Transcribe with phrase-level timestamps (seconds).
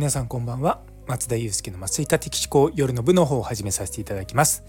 [0.00, 0.80] 皆さんこんばんは。
[1.06, 4.64] 松田祐介の麻酔科的思考夜の部の方を始めさせていただきます。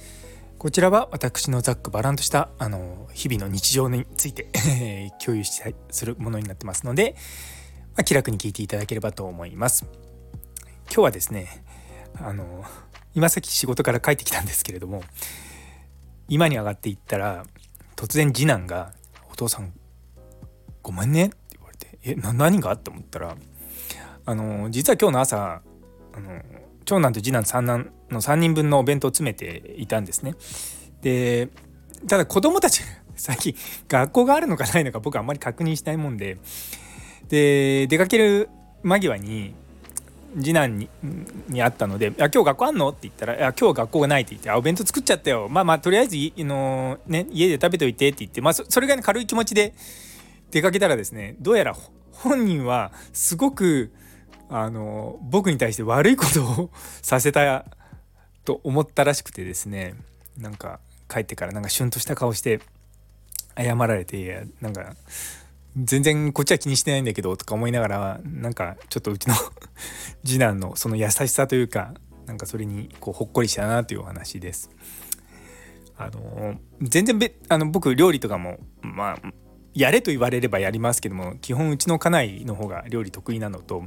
[0.58, 4.48] こちらは私のざっくばらんとしたあの日々の日常について
[5.24, 7.16] 共有したするものになってますので、
[7.96, 9.86] まあ、気楽に聞いていただければと思います。
[10.88, 11.64] 今日はですね
[12.16, 12.66] あの
[13.16, 15.02] 今さっき仕事から帰ってきたんですけれども
[16.28, 17.46] 今に上がっていったら
[17.96, 18.92] 突然次男が
[19.32, 19.72] 「お父さん
[20.84, 23.38] ごめんね」って言われて「えな何が?」って思ったら
[24.26, 25.62] あの実は今日の朝
[26.14, 26.42] あの
[26.86, 30.36] 長男と次男三男の3人分のお弁当を詰めていたんですね。
[31.02, 31.50] で
[32.08, 32.82] ただ子供たち
[33.16, 33.56] 最近
[33.88, 36.38] 学校があるのかないのか僕あんまり確認しないもんで
[37.30, 38.50] で出かける
[38.84, 39.54] 間際に
[40.36, 40.90] 次男に
[41.50, 49.74] に会ったので「あ今日学校あんの?」って言ったら「今日学校がない」って言って「あお弁当作っちゃったよまあまあとりあえずの、ね、家で食べといて」って言って、まあ、それが、ね、軽い気持ちで
[50.52, 51.76] 出かけたらですねどうやら
[52.12, 53.92] 本人はすごく
[54.54, 56.72] あの僕に対して悪いことを
[57.02, 57.66] させた
[58.44, 59.96] と思ったらしくてですね
[60.38, 62.60] なんか帰ってからなんかシュンとした顔して
[63.58, 64.96] 謝られてなんか
[65.78, 69.36] 全然こっちは気にしてないんだけどとか思いながらなんかちょっとうちの
[70.26, 71.94] 次男のその優しさというか
[72.26, 74.70] なんかそれにこうほっこりしたなというお話です。
[75.98, 79.32] あの全然べあの僕料理とかもまあ
[79.74, 83.84] やれと言われればやりますけども基本うちの家内の方が料理得意なのと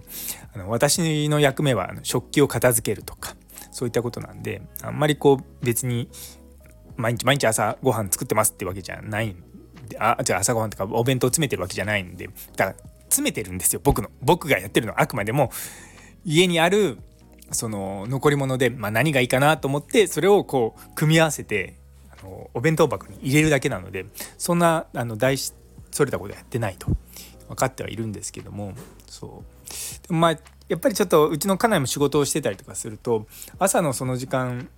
[0.54, 3.36] あの私の役目は食器を片付けるとか
[3.70, 6.08] そういったことなんであんまりこう別に
[6.96, 9.36] 毎日毎日朝ご飯作ってますってわけじゃないん
[9.88, 15.50] であじゃあ朝ごはんとかお弁当詰めてるわけじゃないんでだから詰めてるんですよ僕の僕がやってるのはあくまでも。
[16.24, 16.98] 家にある
[17.50, 21.76] その残り物で、まあ、何がいいかなと思ってそれをこう組み合わせて
[22.10, 24.06] あのお弁当箱に入れるだけなので
[24.38, 25.36] そんなあの大
[25.94, 26.88] それたことやってないと。
[27.48, 28.74] 分かってはいるんですけども。
[29.06, 29.44] そ
[30.08, 30.12] う。
[30.12, 33.26] まあやっぱりちょっとうちの家内も仕事をしてたりとかすると
[33.58, 34.68] 朝のその時間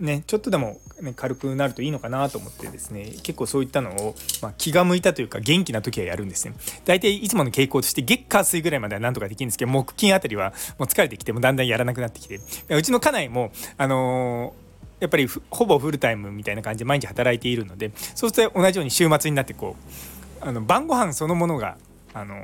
[0.00, 6.54] ね、ちょっとでも、ね、軽くなるといいのかなと思ってですね結構そういったのを、まあ、気が向いたというか元気な時はやるんですね。
[6.84, 12.38] 大体いつもの傾向として月火水ぐらいまではなんとかできるんですけど木金あたりはもう疲れてきてもだんだんやらなくなってきて。
[12.68, 21.76] うちの家内もあのー、やっぱりほぼフルタイムみたいな感じで毎日働いているのでそうすると同じように週末になってこうあの晩ご飯そのものが、
[22.14, 22.36] あの、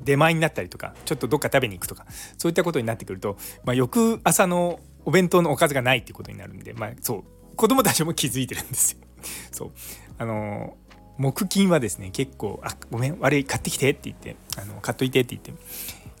[0.00, 2.06] 出前になったりとかちょっとどっか食べに行くとか
[2.36, 8.98] そういったことになってくると、まあ、翌朝のお弁当のおかずがないっていうことになるんでまあそう子供たちも気づいてるんですよ。
[9.50, 9.72] そう
[10.18, 10.76] あの
[11.16, 15.56] 木金はですね結構「あごめん悪い買ってきて」って言ってあの買っといてって言ってや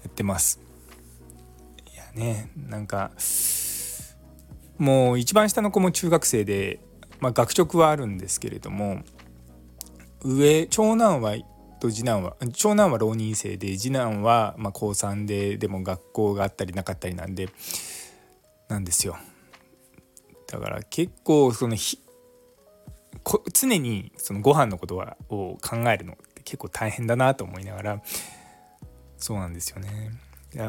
[0.08, 0.60] ってます。
[1.92, 3.12] いやねなんか
[4.78, 6.80] もう一番下の子も中学生で、
[7.20, 9.02] まあ、学食はあるんですけれども
[10.24, 11.36] 上長男は
[11.80, 17.48] と次男は長男は浪人生で次男はま高3ででも学校があったりなかったりなんで
[18.68, 19.16] なんですよ
[20.48, 22.00] だから結構そのひ
[23.52, 28.02] 常にそのご飯のことはを考えるのって結構大変だなと思いながら
[29.18, 30.12] そうなんですよね。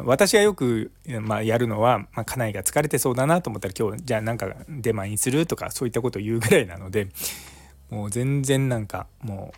[0.03, 7.07] 私がよく、まあ、やるのは、まあ、家内が疲れてそうだなと思ったら今日じゃあなんか出前にするとかそういったことを言うぐらいなので
[7.89, 9.53] もう全然なんかも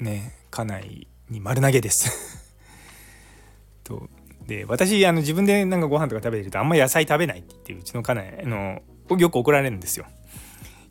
[0.00, 2.54] うね家内に丸投げです
[3.84, 4.08] と
[4.46, 8.82] で私あの自分でなんかご飯とか食べてるとあんま野菜食べないって言ってうちの家内の
[9.16, 10.06] よく怒られるんですよ。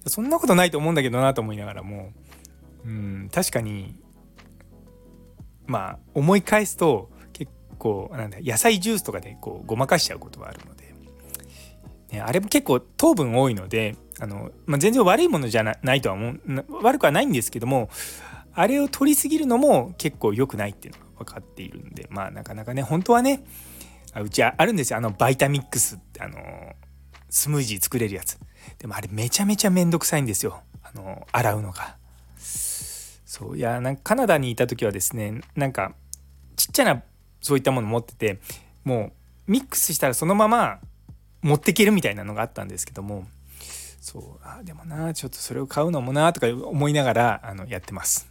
[0.07, 2.13] そんなことないと思うんだけどなと思いながらも
[2.85, 3.95] うん確かに
[5.67, 10.88] まあ思い返すと結構なんだ野菜ジュースとかでこうごまかしちゃうことはあるので、
[12.11, 16.39] ね、あれも結構糖分多いのであの、まあ、全然悪いものじゃないとは思う
[16.81, 17.89] 悪くはないんですけども
[18.53, 23.43] あれを取りすぎるのも結構良くないっていうのが分かっているんでまあなかなかね本当はね
[24.19, 24.97] うちあるんですよ。
[24.97, 26.39] あのバイタミックスってあの
[27.29, 28.39] スムージー作れるやつ。
[28.79, 30.61] でもあれめちゃめちゃめんどくさいんですよ。
[30.81, 31.95] あの洗うのが。
[32.37, 35.93] そういやなんかカナダにいた時はですねなんか
[36.55, 37.03] ちっちゃな
[37.41, 38.39] そういったもの持ってて
[38.83, 39.11] も
[39.47, 40.79] うミックスしたらそのまま
[41.41, 43.25] 持ってけるみたいなのがあったんですけども
[44.01, 48.29] そうあでもなちょっとそれを買うのもなとか思いながらあのやってます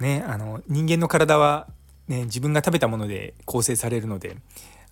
[0.00, 1.68] ねあの人間の体は、
[2.08, 4.36] ね、自分が食べたもので構成されるので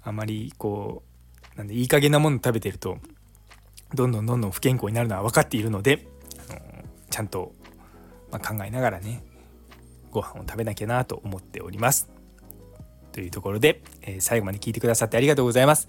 [0.02, 1.02] あまりこ
[1.54, 2.98] うなんでいい加減なもの食べてると
[3.94, 6.06] どんどんどんどん不健康になるのは分かっているので
[6.48, 6.60] あの
[7.10, 7.52] ちゃんと、
[8.30, 9.22] ま、考えながらね
[10.10, 12.10] ご飯を食べなきゃなと思っております。
[13.12, 15.88] というところで、えー、最後まで聞いてくださってありがとうございます。